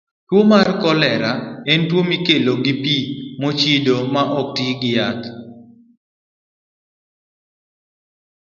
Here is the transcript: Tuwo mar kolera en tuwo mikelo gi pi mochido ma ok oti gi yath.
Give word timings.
Tuwo 0.27 0.41
mar 0.51 0.67
kolera 0.83 1.31
en 1.71 1.79
tuwo 1.89 2.01
mikelo 2.11 2.51
gi 2.63 2.73
pi 2.83 2.95
mochido 3.41 3.95
ma 4.13 4.21
ok 4.25 4.33
oti 4.39 4.67
gi 4.79 4.89
yath. 4.97 5.25